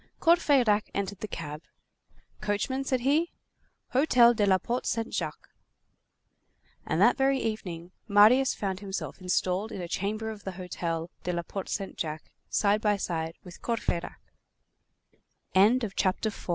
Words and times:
Courfeyrac 0.19 0.89
entered 0.95 1.19
the 1.19 1.27
cab. 1.27 1.61
"Coachman," 2.41 2.83
said 2.83 3.01
he, 3.01 3.33
"hotel 3.89 4.33
de 4.33 4.47
la 4.47 4.57
Porte 4.57 4.87
Saint 4.87 5.13
Jacques." 5.13 5.49
And 6.87 6.99
that 6.99 7.17
very 7.17 7.37
evening, 7.39 7.91
Marius 8.07 8.55
found 8.55 8.79
himself 8.79 9.21
installed 9.21 9.71
in 9.71 9.79
a 9.79 9.87
chamber 9.87 10.31
of 10.31 10.43
the 10.43 10.53
hotel 10.53 11.11
de 11.21 11.31
la 11.33 11.43
Porte 11.43 11.69
Saint 11.69 11.95
Jacques 11.99 12.31
side 12.55 12.81
by 12.81 12.97
side 12.97 13.35
with 13.43 13.59